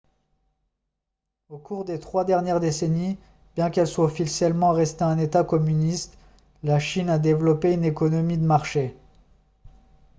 [1.49, 3.19] au cours des trois dernières décennies
[3.55, 6.17] bien qu'elle soit officiellement restée un état communiste
[6.63, 8.97] la chine a développé une économie de marché